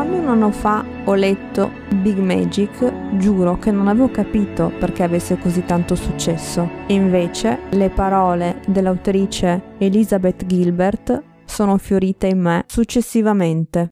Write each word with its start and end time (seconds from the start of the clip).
Quando 0.00 0.16
un 0.16 0.28
anno 0.28 0.50
fa 0.50 0.82
ho 1.04 1.12
letto 1.12 1.70
Big 2.00 2.16
Magic, 2.16 3.18
giuro 3.18 3.58
che 3.58 3.70
non 3.70 3.86
avevo 3.86 4.10
capito 4.10 4.72
perché 4.78 5.02
avesse 5.02 5.36
così 5.38 5.66
tanto 5.66 5.94
successo. 5.94 6.66
E 6.86 6.94
invece 6.94 7.58
le 7.72 7.90
parole 7.90 8.62
dell'autrice 8.66 9.74
Elizabeth 9.76 10.46
Gilbert 10.46 11.22
sono 11.44 11.76
fiorite 11.76 12.28
in 12.28 12.40
me 12.40 12.64
successivamente. 12.66 13.90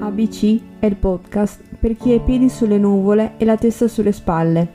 ABC 0.00 0.60
è 0.80 0.86
il 0.86 0.96
podcast 0.96 1.62
per 1.78 1.96
chi 1.96 2.10
ha 2.10 2.14
i 2.16 2.20
piedi 2.20 2.48
sulle 2.48 2.78
nuvole 2.78 3.34
e 3.36 3.44
la 3.44 3.56
testa 3.56 3.86
sulle 3.86 4.10
spalle. 4.10 4.72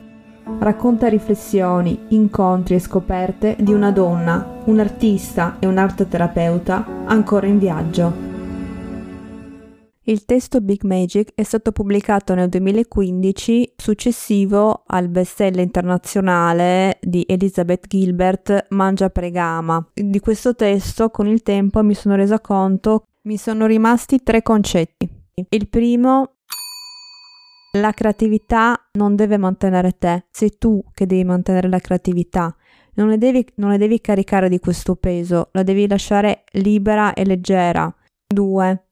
Racconta 0.60 1.08
riflessioni, 1.08 2.06
incontri 2.08 2.76
e 2.76 2.80
scoperte 2.80 3.56
di 3.60 3.74
una 3.74 3.90
donna, 3.90 4.62
un 4.64 4.80
artista 4.80 5.56
e 5.58 5.66
un'arteterapeuta 5.66 7.04
ancora 7.04 7.46
in 7.46 7.58
viaggio. 7.58 8.21
Il 10.04 10.24
testo 10.24 10.60
Big 10.60 10.82
Magic 10.82 11.30
è 11.36 11.44
stato 11.44 11.70
pubblicato 11.70 12.34
nel 12.34 12.48
2015 12.48 13.74
successivo 13.76 14.82
al 14.86 15.08
bestseller 15.08 15.62
internazionale 15.62 16.98
di 17.00 17.24
Elizabeth 17.28 17.86
Gilbert 17.86 18.66
Mangia 18.70 19.10
Pregama. 19.10 19.90
Di 19.94 20.18
questo 20.18 20.56
testo 20.56 21.10
con 21.10 21.28
il 21.28 21.42
tempo 21.42 21.84
mi 21.84 21.94
sono 21.94 22.16
resa 22.16 22.40
conto 22.40 23.04
mi 23.22 23.36
sono 23.36 23.66
rimasti 23.66 24.24
tre 24.24 24.42
concetti. 24.42 25.08
Il 25.48 25.68
primo 25.68 26.38
la 27.78 27.92
creatività 27.92 28.88
non 28.98 29.14
deve 29.14 29.36
mantenere 29.36 29.92
te, 29.92 30.26
sei 30.32 30.58
tu 30.58 30.82
che 30.92 31.06
devi 31.06 31.22
mantenere 31.22 31.68
la 31.68 31.78
creatività. 31.78 32.54
Non 32.94 33.08
la 33.08 33.16
devi, 33.16 33.46
non 33.56 33.70
la 33.70 33.76
devi 33.76 34.00
caricare 34.00 34.48
di 34.48 34.58
questo 34.58 34.96
peso, 34.96 35.50
la 35.52 35.62
devi 35.62 35.86
lasciare 35.86 36.42
libera 36.54 37.14
e 37.14 37.24
leggera. 37.24 37.94
2. 38.26 38.86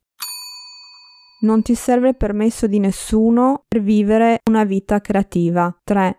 Non 1.43 1.63
ti 1.63 1.75
serve 1.75 2.13
permesso 2.15 2.67
di 2.67 2.79
nessuno 2.79 3.65
per 3.67 3.81
vivere 3.81 4.41
una 4.51 4.65
vita 4.65 5.01
creativa. 5.01 5.75
3 5.83 6.17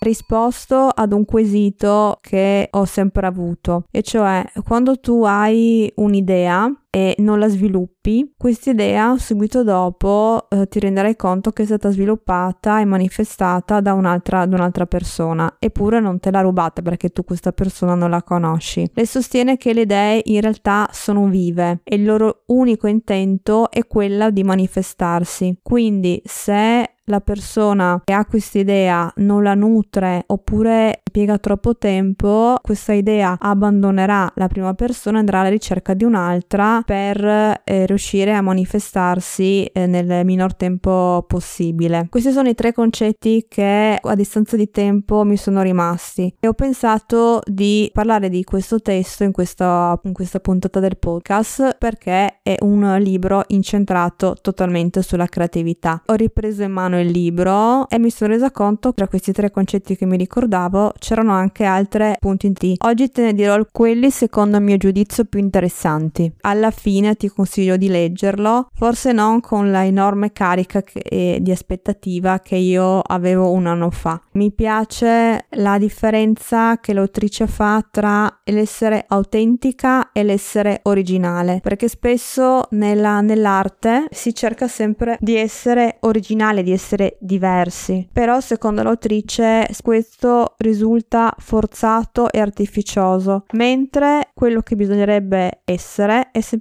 risposto 0.00 0.88
ad 0.94 1.12
un 1.12 1.24
quesito 1.24 2.18
che 2.20 2.68
ho 2.70 2.84
sempre 2.84 3.26
avuto, 3.26 3.86
e 3.90 4.02
cioè 4.02 4.44
quando 4.64 5.00
tu 5.00 5.24
hai 5.24 5.90
un'idea 5.96 6.70
e 6.90 7.14
non 7.18 7.38
la 7.38 7.48
sviluppi, 7.48 8.32
questa 8.36 8.70
idea 8.70 9.16
subito 9.18 9.62
dopo 9.62 10.46
eh, 10.48 10.68
ti 10.68 10.80
renderai 10.80 11.16
conto 11.16 11.52
che 11.52 11.62
è 11.62 11.66
stata 11.66 11.90
sviluppata 11.90 12.80
e 12.80 12.84
manifestata 12.84 13.80
da 13.80 13.92
un'altra, 13.92 14.46
da 14.46 14.56
un'altra 14.56 14.86
persona, 14.86 15.56
eppure 15.58 16.00
non 16.00 16.18
te 16.18 16.30
l'ha 16.30 16.40
rubata 16.40 16.80
perché 16.82 17.10
tu 17.10 17.24
questa 17.24 17.52
persona 17.52 17.94
non 17.94 18.10
la 18.10 18.22
conosci. 18.22 18.90
Le 18.92 19.06
sostiene 19.06 19.56
che 19.56 19.74
le 19.74 19.82
idee 19.82 20.22
in 20.24 20.40
realtà 20.40 20.88
sono 20.92 21.26
vive 21.26 21.80
e 21.84 21.96
il 21.96 22.04
loro 22.04 22.42
unico 22.46 22.86
intento 22.86 23.70
è 23.70 23.86
quella 23.86 24.30
di 24.30 24.42
manifestarsi. 24.42 25.58
Quindi 25.62 26.20
se 26.24 26.92
la 27.08 27.20
persona 27.20 28.00
che 28.04 28.12
ha 28.12 28.24
questa 28.24 28.58
idea 28.58 29.10
non 29.16 29.42
la 29.42 29.54
nutre 29.54 30.24
oppure 30.26 31.02
piega 31.10 31.38
troppo 31.38 31.76
tempo, 31.76 32.56
questa 32.62 32.92
idea 32.92 33.36
abbandonerà 33.38 34.30
la 34.36 34.46
prima 34.46 34.74
persona 34.74 35.16
e 35.16 35.20
andrà 35.20 35.40
alla 35.40 35.48
ricerca 35.48 35.94
di 35.94 36.04
un'altra 36.04 36.77
per 36.84 37.24
eh, 37.24 37.86
riuscire 37.86 38.34
a 38.34 38.42
manifestarsi 38.42 39.64
eh, 39.64 39.86
nel 39.86 40.24
minor 40.24 40.54
tempo 40.54 41.24
possibile. 41.26 42.06
Questi 42.10 42.30
sono 42.30 42.48
i 42.48 42.54
tre 42.54 42.72
concetti 42.72 43.46
che 43.48 43.98
a 44.00 44.14
distanza 44.14 44.56
di 44.56 44.70
tempo 44.70 45.24
mi 45.24 45.36
sono 45.36 45.62
rimasti 45.62 46.32
e 46.38 46.48
ho 46.48 46.52
pensato 46.52 47.40
di 47.44 47.90
parlare 47.92 48.28
di 48.28 48.44
questo 48.44 48.80
testo 48.80 49.24
in 49.24 49.32
questa, 49.32 49.98
in 50.04 50.12
questa 50.12 50.40
puntata 50.40 50.80
del 50.80 50.96
podcast 50.96 51.76
perché 51.78 52.38
è 52.42 52.56
un 52.60 52.96
libro 53.00 53.44
incentrato 53.48 54.36
totalmente 54.40 55.02
sulla 55.02 55.26
creatività. 55.26 56.02
Ho 56.06 56.14
ripreso 56.14 56.62
in 56.62 56.72
mano 56.72 57.00
il 57.00 57.10
libro 57.10 57.88
e 57.88 57.98
mi 57.98 58.10
sono 58.10 58.32
resa 58.32 58.50
conto 58.50 58.90
che 58.90 58.96
tra 58.96 59.08
questi 59.08 59.32
tre 59.32 59.50
concetti 59.50 59.96
che 59.96 60.06
mi 60.06 60.16
ricordavo 60.16 60.92
c'erano 60.98 61.32
anche 61.32 61.64
altri 61.64 62.14
punti 62.18 62.46
in 62.46 62.54
T. 62.54 62.74
Oggi 62.84 63.10
te 63.10 63.22
ne 63.22 63.34
dirò 63.34 63.56
quelli 63.70 64.10
secondo 64.10 64.56
il 64.56 64.62
mio 64.62 64.76
giudizio 64.76 65.24
più 65.24 65.38
interessanti. 65.38 66.30
Alla 66.42 66.67
fine 66.70 67.16
ti 67.16 67.28
consiglio 67.28 67.76
di 67.76 67.88
leggerlo, 67.88 68.68
forse 68.74 69.12
non 69.12 69.40
con 69.40 69.70
la 69.70 69.84
enorme 69.84 70.32
carica 70.32 70.82
che, 70.82 71.38
di 71.40 71.50
aspettativa 71.50 72.40
che 72.40 72.56
io 72.56 73.00
avevo 73.00 73.50
un 73.50 73.66
anno 73.66 73.90
fa. 73.90 74.20
Mi 74.32 74.52
piace 74.52 75.46
la 75.50 75.78
differenza 75.78 76.78
che 76.78 76.92
l'autrice 76.92 77.46
fa 77.46 77.84
tra 77.90 78.40
l'essere 78.44 79.04
autentica 79.08 80.12
e 80.12 80.22
l'essere 80.22 80.80
originale, 80.84 81.60
perché 81.62 81.88
spesso 81.88 82.66
nella, 82.70 83.20
nell'arte 83.20 84.06
si 84.10 84.34
cerca 84.34 84.68
sempre 84.68 85.16
di 85.20 85.36
essere 85.36 85.96
originale, 86.00 86.62
di 86.62 86.72
essere 86.72 87.16
diversi, 87.20 88.08
però 88.12 88.40
secondo 88.40 88.82
l'autrice 88.82 89.66
questo 89.82 90.54
risulta 90.58 91.34
forzato 91.38 92.30
e 92.30 92.40
artificioso, 92.40 93.44
mentre 93.52 94.30
quello 94.34 94.60
che 94.60 94.76
bisognerebbe 94.76 95.60
essere 95.64 96.30
è 96.30 96.40
semplicemente 96.40 96.56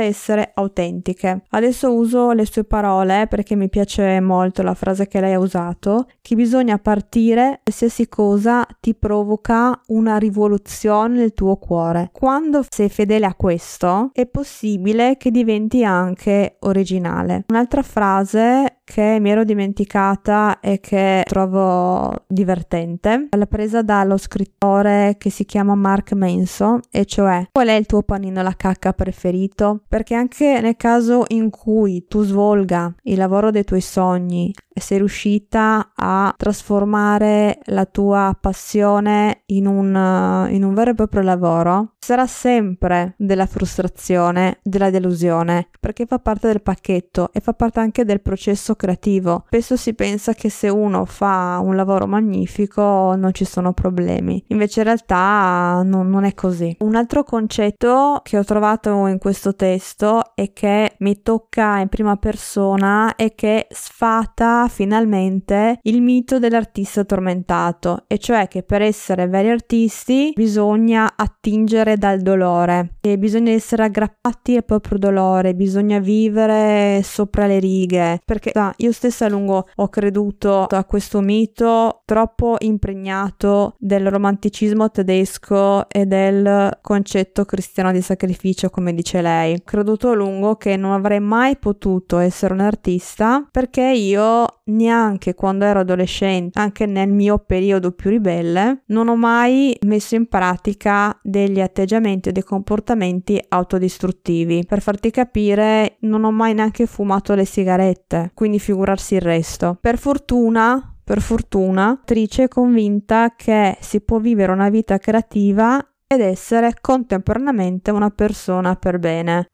essere 0.00 0.52
autentiche. 0.54 1.42
Adesso 1.50 1.92
uso 1.92 2.32
le 2.32 2.46
sue 2.46 2.64
parole 2.64 3.26
perché 3.28 3.56
mi 3.56 3.68
piace 3.68 4.20
molto 4.20 4.62
la 4.62 4.74
frase 4.74 5.06
che 5.06 5.20
lei 5.20 5.34
ha 5.34 5.38
usato, 5.38 6.06
che 6.20 6.34
bisogna 6.34 6.78
partire 6.78 7.60
qualsiasi 7.62 8.08
cosa 8.08 8.66
ti 8.80 8.94
provoca 8.94 9.80
una 9.88 10.16
rivoluzione 10.16 11.16
nel 11.18 11.34
tuo 11.34 11.56
cuore. 11.56 12.10
Quando 12.12 12.64
sei 12.68 12.88
fedele 12.88 13.26
a 13.26 13.34
questo, 13.34 14.10
è 14.12 14.26
possibile 14.26 15.16
che 15.16 15.30
diventi 15.30 15.84
anche 15.84 16.56
originale. 16.60 17.44
Un'altra 17.48 17.82
frase 17.82 18.77
che 18.88 19.18
mi 19.20 19.30
ero 19.30 19.44
dimenticata 19.44 20.60
e 20.60 20.80
che 20.80 21.22
trovo 21.26 22.24
divertente. 22.26 23.28
L'ha 23.36 23.46
presa 23.46 23.82
dallo 23.82 24.16
scrittore 24.16 25.16
che 25.18 25.28
si 25.28 25.44
chiama 25.44 25.74
Mark 25.74 26.12
Manson, 26.14 26.80
e 26.90 27.04
cioè 27.04 27.48
qual 27.52 27.68
è 27.68 27.74
il 27.74 27.84
tuo 27.84 28.02
panino 28.02 28.40
alla 28.40 28.56
cacca 28.56 28.94
preferito? 28.94 29.82
Perché 29.86 30.14
anche 30.14 30.60
nel 30.62 30.76
caso 30.76 31.24
in 31.28 31.50
cui 31.50 32.06
tu 32.08 32.22
svolga 32.22 32.94
il 33.02 33.18
lavoro 33.18 33.50
dei 33.50 33.64
tuoi 33.64 33.82
sogni 33.82 34.54
sei 34.80 34.98
riuscita 34.98 35.92
a 35.94 36.34
trasformare 36.36 37.58
la 37.66 37.84
tua 37.86 38.36
passione 38.38 39.42
in 39.46 39.66
un, 39.66 40.48
in 40.50 40.64
un 40.64 40.74
vero 40.74 40.90
e 40.90 40.94
proprio 40.94 41.22
lavoro, 41.22 41.94
sarà 41.98 42.26
sempre 42.26 43.14
della 43.16 43.46
frustrazione, 43.46 44.58
della 44.62 44.90
delusione, 44.90 45.68
perché 45.78 46.06
fa 46.06 46.18
parte 46.18 46.48
del 46.48 46.62
pacchetto 46.62 47.30
e 47.32 47.40
fa 47.40 47.52
parte 47.52 47.80
anche 47.80 48.04
del 48.04 48.20
processo 48.20 48.74
creativo. 48.78 49.44
Spesso 49.48 49.76
si 49.76 49.92
pensa 49.92 50.32
che 50.32 50.48
se 50.48 50.70
uno 50.70 51.04
fa 51.04 51.60
un 51.62 51.76
lavoro 51.76 52.06
magnifico 52.06 53.14
non 53.14 53.34
ci 53.34 53.44
sono 53.44 53.74
problemi, 53.74 54.42
invece 54.48 54.80
in 54.80 54.86
realtà 54.86 55.82
non, 55.84 56.08
non 56.08 56.24
è 56.24 56.32
così. 56.32 56.76
Un 56.78 56.94
altro 56.94 57.24
concetto 57.24 58.20
che 58.22 58.38
ho 58.38 58.44
trovato 58.44 59.06
in 59.06 59.18
questo 59.18 59.54
testo 59.54 60.32
e 60.34 60.52
che 60.52 60.94
mi 61.00 61.20
tocca 61.20 61.78
in 61.80 61.88
prima 61.88 62.16
persona 62.16 63.14
è 63.16 63.34
che 63.34 63.66
sfata 63.68 64.68
finalmente 64.68 65.80
il 65.82 66.00
mito 66.00 66.38
dell'artista 66.38 67.04
tormentato, 67.04 68.04
e 68.06 68.18
cioè 68.18 68.48
che 68.48 68.62
per 68.62 68.82
essere 68.82 69.26
veri 69.26 69.50
artisti 69.50 70.32
bisogna 70.34 71.14
attingere 71.16 71.96
dal 71.96 72.20
dolore 72.20 72.96
e 73.00 73.18
bisogna 73.18 73.50
essere 73.50 73.84
aggrappati 73.84 74.56
al 74.56 74.64
proprio 74.64 74.98
dolore, 74.98 75.54
bisogna 75.54 75.98
vivere 75.98 77.02
sopra 77.02 77.46
le 77.46 77.58
righe, 77.58 78.20
perché 78.24 78.52
io 78.76 78.92
stessa 78.92 79.26
a 79.26 79.28
lungo 79.28 79.68
ho 79.74 79.88
creduto 79.88 80.64
a 80.64 80.84
questo 80.84 81.20
mito 81.20 82.02
troppo 82.04 82.56
impregnato 82.60 83.74
del 83.78 84.10
romanticismo 84.10 84.90
tedesco 84.90 85.88
e 85.88 86.06
del 86.06 86.78
concetto 86.80 87.44
cristiano 87.44 87.92
di 87.92 88.00
sacrificio, 88.00 88.70
come 88.70 88.94
dice 88.94 89.20
lei. 89.20 89.54
Ho 89.54 89.62
creduto 89.64 90.10
a 90.10 90.14
lungo 90.14 90.56
che 90.56 90.76
non 90.76 90.92
avrei 90.92 91.20
mai 91.20 91.56
potuto 91.56 92.18
essere 92.18 92.54
un 92.54 92.60
artista 92.60 93.46
perché 93.50 93.82
io 93.82 94.46
neanche 94.68 95.34
quando 95.34 95.64
ero 95.64 95.80
adolescente, 95.80 96.58
anche 96.58 96.86
nel 96.86 97.08
mio 97.08 97.38
periodo 97.38 97.92
più 97.92 98.10
ribelle, 98.10 98.82
non 98.86 99.08
ho 99.08 99.16
mai 99.16 99.76
messo 99.86 100.14
in 100.14 100.26
pratica 100.26 101.18
degli 101.22 101.60
atteggiamenti 101.60 102.28
e 102.28 102.32
dei 102.32 102.42
comportamenti 102.42 103.42
autodistruttivi. 103.48 104.64
Per 104.66 104.80
farti 104.80 105.10
capire, 105.10 105.96
non 106.00 106.24
ho 106.24 106.30
mai 106.30 106.54
neanche 106.54 106.86
fumato 106.86 107.34
le 107.34 107.44
sigarette, 107.44 108.30
quindi 108.34 108.57
figurarsi 108.58 109.14
il 109.14 109.20
resto. 109.20 109.76
Per 109.80 109.98
fortuna 109.98 110.92
per 111.08 111.22
fortuna, 111.22 111.98
Trice 112.04 112.42
è 112.42 112.48
convinta 112.48 113.32
che 113.34 113.78
si 113.80 114.02
può 114.02 114.18
vivere 114.18 114.52
una 114.52 114.68
vita 114.68 114.98
creativa 114.98 115.82
ed 116.06 116.20
essere 116.20 116.74
contemporaneamente 116.78 117.90
una 117.90 118.10
persona 118.10 118.76
per 118.76 118.98
bene. 118.98 119.48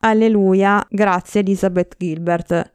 Alleluia, 0.00 0.84
grazie 0.90 1.42
Elizabeth 1.42 1.94
Gilbert. 1.96 2.74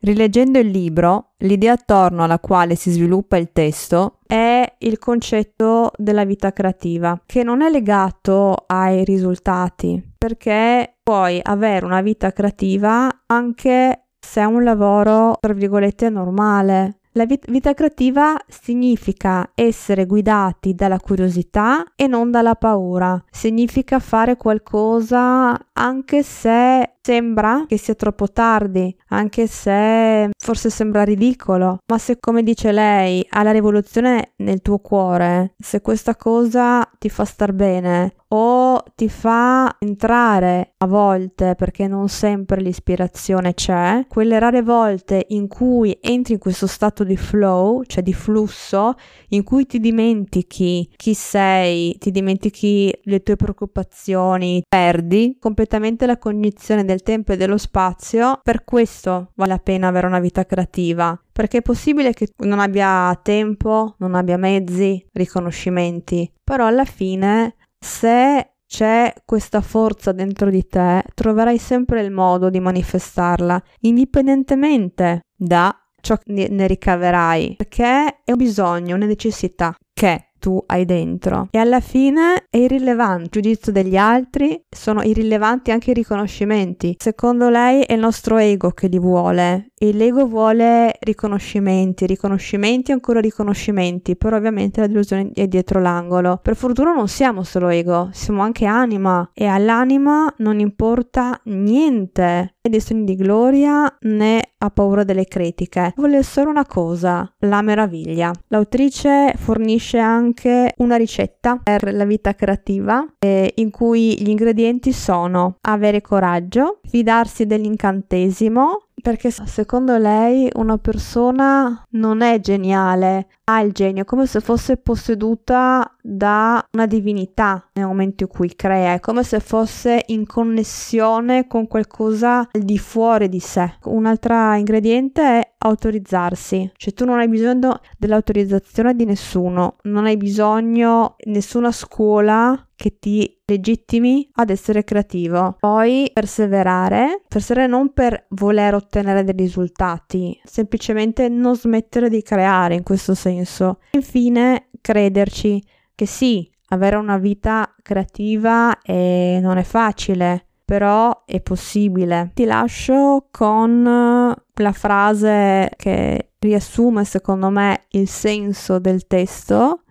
Rileggendo 0.00 0.58
il 0.60 0.68
libro, 0.68 1.32
l'idea 1.40 1.72
attorno 1.72 2.24
alla 2.24 2.38
quale 2.38 2.74
si 2.74 2.90
sviluppa 2.90 3.36
il 3.36 3.50
testo 3.52 4.20
è 4.26 4.76
il 4.78 4.98
concetto 4.98 5.90
della 5.94 6.24
vita 6.24 6.54
creativa, 6.54 7.20
che 7.26 7.42
non 7.42 7.60
è 7.60 7.68
legato 7.68 8.64
ai 8.66 9.04
risultati, 9.04 10.02
perché 10.16 10.94
puoi 11.02 11.38
avere 11.42 11.84
una 11.84 12.00
vita 12.00 12.32
creativa 12.32 13.24
anche 13.26 14.04
se 14.28 14.42
è 14.42 14.44
un 14.44 14.62
lavoro, 14.62 15.38
tra 15.40 15.54
virgolette, 15.54 16.10
normale. 16.10 16.98
La 17.12 17.24
vita 17.24 17.72
creativa 17.72 18.36
significa 18.46 19.50
essere 19.54 20.04
guidati 20.04 20.74
dalla 20.74 21.00
curiosità 21.00 21.94
e 21.96 22.06
non 22.06 22.30
dalla 22.30 22.54
paura. 22.54 23.20
Significa 23.30 23.98
fare 23.98 24.36
qualcosa 24.36 25.58
anche 25.72 26.22
se 26.22 26.92
sembra 27.00 27.64
che 27.66 27.78
sia 27.78 27.94
troppo 27.94 28.30
tardi, 28.30 28.94
anche 29.08 29.46
se 29.46 30.28
forse 30.38 30.68
sembra 30.68 31.04
ridicolo, 31.04 31.78
ma 31.90 31.98
se 31.98 32.18
come 32.20 32.42
dice 32.42 32.70
lei 32.70 33.26
ha 33.30 33.42
la 33.42 33.50
rivoluzione 33.50 34.34
nel 34.36 34.60
tuo 34.60 34.78
cuore, 34.78 35.54
se 35.58 35.80
questa 35.80 36.14
cosa 36.16 36.88
ti 36.98 37.08
fa 37.08 37.24
star 37.24 37.52
bene 37.52 38.12
o 38.28 38.82
ti 38.94 39.08
fa 39.08 39.76
entrare 39.78 40.74
a 40.78 40.86
volte 40.86 41.54
perché 41.54 41.86
non 41.86 42.08
sempre 42.08 42.60
l'ispirazione 42.60 43.54
c'è, 43.54 44.06
quelle 44.08 44.38
rare 44.38 44.62
volte 44.62 45.26
in 45.28 45.48
cui 45.48 45.96
entri 46.00 46.34
in 46.34 46.38
questo 46.38 46.66
stato 46.66 47.04
di 47.04 47.16
flow, 47.16 47.82
cioè 47.84 48.02
di 48.02 48.12
flusso, 48.12 48.94
in 49.28 49.44
cui 49.44 49.66
ti 49.66 49.80
dimentichi 49.80 50.90
chi 50.94 51.14
sei, 51.14 51.96
ti 51.98 52.10
dimentichi 52.10 52.92
le 53.04 53.22
tue 53.22 53.36
preoccupazioni, 53.36 54.62
perdi 54.68 55.36
completamente 55.40 56.06
la 56.06 56.18
cognizione 56.18 56.84
del 56.84 57.02
tempo 57.02 57.32
e 57.32 57.36
dello 57.36 57.58
spazio, 57.58 58.40
per 58.42 58.64
questo 58.64 59.32
vale 59.34 59.46
la 59.48 59.58
pena 59.58 59.88
avere 59.88 60.06
una 60.06 60.20
vita 60.20 60.44
creativa. 60.44 61.18
Perché 61.32 61.58
è 61.58 61.62
possibile 61.62 62.12
che 62.12 62.28
non 62.38 62.58
abbia 62.58 63.18
tempo, 63.22 63.94
non 63.98 64.14
abbia 64.14 64.36
mezzi, 64.36 65.06
riconoscimenti, 65.12 66.30
però 66.42 66.66
alla 66.66 66.84
fine 66.84 67.54
se 67.78 68.52
c'è 68.66 69.12
questa 69.24 69.60
forza 69.60 70.12
dentro 70.12 70.50
di 70.50 70.66
te, 70.66 71.02
troverai 71.14 71.58
sempre 71.58 72.02
il 72.02 72.10
modo 72.10 72.50
di 72.50 72.60
manifestarla, 72.60 73.60
indipendentemente 73.80 75.22
da 75.34 75.74
ciò 76.00 76.16
che 76.16 76.48
ne 76.48 76.66
ricaverai, 76.66 77.54
perché 77.56 78.20
è 78.24 78.30
un 78.30 78.36
bisogno, 78.36 78.94
una 78.94 79.06
necessità 79.06 79.74
che 79.92 80.27
tu 80.48 80.62
hai 80.64 80.86
dentro. 80.86 81.48
E 81.50 81.58
alla 81.58 81.80
fine 81.80 82.46
è 82.48 82.56
irrilevante 82.56 83.24
il 83.24 83.28
giudizio 83.30 83.70
degli 83.70 83.96
altri, 83.96 84.64
sono 84.66 85.02
irrilevanti 85.02 85.70
anche 85.70 85.90
i 85.90 85.94
riconoscimenti. 85.94 86.96
Secondo 86.98 87.50
lei 87.50 87.82
è 87.82 87.92
il 87.92 88.00
nostro 88.00 88.38
ego 88.38 88.70
che 88.70 88.86
li 88.86 88.98
vuole 88.98 89.72
e 89.76 89.92
l'ego 89.92 90.26
vuole 90.26 90.96
riconoscimenti, 91.00 92.06
riconoscimenti 92.06 92.90
e 92.90 92.94
ancora 92.94 93.20
riconoscimenti, 93.20 94.16
però 94.16 94.36
ovviamente 94.36 94.80
la 94.80 94.86
delusione 94.86 95.30
è 95.34 95.46
dietro 95.46 95.80
l'angolo. 95.80 96.40
Per 96.42 96.56
fortuna 96.56 96.94
non 96.94 97.08
siamo 97.08 97.42
solo 97.42 97.68
ego, 97.68 98.08
siamo 98.12 98.40
anche 98.40 98.64
anima 98.64 99.30
e 99.34 99.44
all'anima 99.44 100.32
non 100.38 100.60
importa 100.60 101.38
niente 101.44 102.54
dei 102.68 102.80
sogni 102.80 103.04
di 103.04 103.14
gloria 103.14 103.96
né 104.00 104.42
ha 104.58 104.70
paura 104.70 105.04
delle 105.04 105.26
critiche. 105.26 105.92
Vuole 105.96 106.22
solo 106.22 106.50
una 106.50 106.66
cosa, 106.66 107.32
la 107.40 107.62
meraviglia. 107.62 108.32
L'autrice 108.48 109.34
fornisce 109.36 109.98
anche 109.98 110.72
una 110.78 110.96
ricetta 110.96 111.60
per 111.62 111.92
la 111.92 112.04
vita 112.04 112.34
creativa 112.34 113.06
eh, 113.18 113.52
in 113.56 113.70
cui 113.70 114.20
gli 114.20 114.28
ingredienti 114.28 114.92
sono 114.92 115.56
avere 115.62 116.00
coraggio, 116.00 116.80
fidarsi 116.82 117.46
dell'incantesimo, 117.46 118.87
perché 119.00 119.30
secondo 119.30 119.96
lei 119.96 120.50
una 120.54 120.78
persona 120.78 121.84
non 121.90 122.20
è 122.20 122.40
geniale, 122.40 123.28
ha 123.44 123.60
il 123.60 123.72
genio, 123.72 124.04
come 124.04 124.26
se 124.26 124.40
fosse 124.40 124.76
posseduta 124.76 125.94
da 126.02 126.64
una 126.72 126.86
divinità 126.86 127.68
nel 127.74 127.86
momento 127.86 128.24
in 128.24 128.28
cui 128.28 128.54
crea, 128.54 128.94
è 128.94 129.00
come 129.00 129.22
se 129.22 129.40
fosse 129.40 130.04
in 130.08 130.26
connessione 130.26 131.46
con 131.46 131.66
qualcosa 131.66 132.48
al 132.50 132.62
di 132.62 132.78
fuori 132.78 133.28
di 133.28 133.40
sé. 133.40 133.76
Un'altra 133.84 134.56
ingrediente 134.56 135.22
è 135.22 135.52
autorizzarsi, 135.58 136.72
cioè 136.76 136.92
tu 136.92 137.04
non 137.04 137.18
hai 137.18 137.28
bisogno 137.28 137.80
dell'autorizzazione 137.96 138.94
di 138.94 139.04
nessuno, 139.04 139.76
non 139.82 140.06
hai 140.06 140.16
bisogno 140.16 141.14
di 141.18 141.32
nessuna 141.32 141.72
scuola 141.72 142.62
che 142.78 142.96
ti 143.00 143.40
legittimi 143.44 144.30
ad 144.34 144.50
essere 144.50 144.84
creativo. 144.84 145.56
Poi 145.58 146.08
perseverare, 146.14 147.22
perseverare 147.26 147.68
non 147.68 147.92
per 147.92 148.26
voler 148.28 148.74
ottenere 148.74 149.24
dei 149.24 149.34
risultati, 149.36 150.40
semplicemente 150.44 151.28
non 151.28 151.56
smettere 151.56 152.08
di 152.08 152.22
creare 152.22 152.76
in 152.76 152.84
questo 152.84 153.16
senso. 153.16 153.80
Infine 153.90 154.68
crederci 154.80 155.60
che 155.92 156.06
sì, 156.06 156.48
avere 156.68 156.94
una 156.94 157.18
vita 157.18 157.74
creativa 157.82 158.80
è... 158.80 159.40
non 159.42 159.58
è 159.58 159.64
facile, 159.64 160.46
però 160.64 161.24
è 161.24 161.40
possibile. 161.40 162.30
Ti 162.32 162.44
lascio 162.44 163.26
con 163.32 163.82
la 163.82 164.72
frase 164.72 165.68
che 165.76 166.30
riassume 166.38 167.04
secondo 167.04 167.50
me 167.50 167.86
il 167.90 168.08
senso 168.08 168.78
del 168.78 169.08
testo 169.08 169.82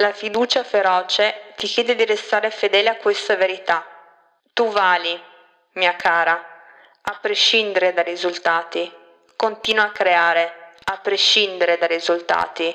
la 0.00 0.12
fiducia 0.12 0.64
feroce 0.64 1.52
ti 1.56 1.66
chiede 1.66 1.94
di 1.94 2.06
restare 2.06 2.50
fedele 2.50 2.88
a 2.88 2.96
questa 2.96 3.36
verità. 3.36 3.86
Tu 4.54 4.66
vali, 4.70 5.22
mia 5.72 5.94
cara, 5.94 6.42
a 7.02 7.18
prescindere 7.20 7.92
dai 7.92 8.04
risultati. 8.04 8.90
Continua 9.36 9.84
a 9.84 9.90
creare, 9.90 10.72
a 10.84 10.96
prescindere 10.96 11.76
dai 11.76 11.88
risultati. 11.88 12.74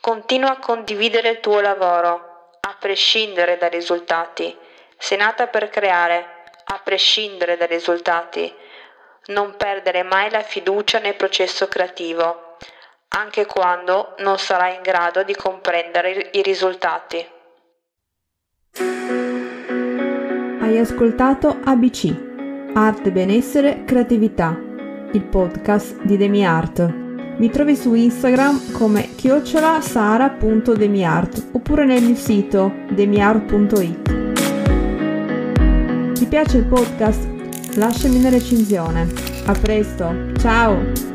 Continua 0.00 0.52
a 0.52 0.58
condividere 0.58 1.28
il 1.28 1.40
tuo 1.40 1.60
lavoro, 1.60 2.52
a 2.60 2.76
prescindere 2.78 3.58
dai 3.58 3.68
risultati. 3.68 4.56
Sei 4.96 5.18
nata 5.18 5.48
per 5.48 5.68
creare, 5.68 6.44
a 6.64 6.80
prescindere 6.82 7.58
dai 7.58 7.66
risultati. 7.68 8.50
Non 9.26 9.56
perdere 9.56 10.02
mai 10.04 10.30
la 10.30 10.42
fiducia 10.42 10.98
nel 11.00 11.16
processo 11.16 11.68
creativo 11.68 12.51
anche 13.14 13.46
quando 13.46 14.14
non 14.18 14.36
sarai 14.38 14.74
in 14.76 14.82
grado 14.82 15.22
di 15.22 15.34
comprendere 15.34 16.28
i 16.32 16.42
risultati. 16.42 17.26
Hai 20.60 20.78
ascoltato 20.78 21.58
ABC, 21.62 22.70
Arte, 22.74 23.10
Benessere, 23.10 23.84
Creatività, 23.84 24.56
il 25.12 25.24
podcast 25.24 26.00
di 26.02 26.16
DemiArt. 26.16 27.00
Mi 27.36 27.50
trovi 27.50 27.76
su 27.76 27.92
Instagram 27.94 28.72
come 28.72 29.14
chiocciolasara.demiart 29.14 31.50
oppure 31.52 31.84
nel 31.84 32.02
mio 32.02 32.14
sito 32.14 32.72
demiart.it. 32.90 34.20
Ti 36.12 36.26
piace 36.26 36.56
il 36.58 36.66
podcast? 36.66 37.28
Lasciami 37.76 38.18
una 38.18 38.28
recensione. 38.30 39.08
A 39.46 39.52
presto, 39.52 40.14
ciao! 40.38 41.11